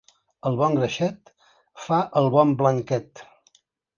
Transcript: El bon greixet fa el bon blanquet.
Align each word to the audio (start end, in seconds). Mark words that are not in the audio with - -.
El 0.49 0.55
bon 0.61 0.77
greixet 0.79 1.31
fa 1.87 2.01
el 2.21 2.31
bon 2.37 2.57
blanquet. 2.63 3.23